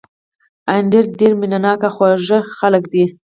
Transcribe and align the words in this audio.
اندړ 0.77 1.03
ډېر 1.19 1.33
مېنه 1.41 1.59
ناک 1.65 1.79
او 1.87 1.93
خواږه 1.95 2.39
خلک 2.57 2.83
دي 2.93 3.05